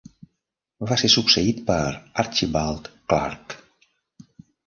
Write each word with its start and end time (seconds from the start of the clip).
Va 0.91 0.95
ser 1.01 1.09
succeït 1.15 1.59
per 1.67 1.77
Archibald 2.23 2.89
Clark. 3.13 3.57